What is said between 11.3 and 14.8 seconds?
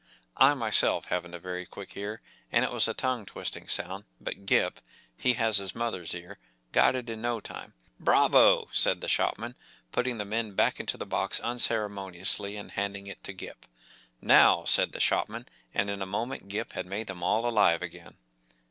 unceremoniously and handing it to Gip. “Now,”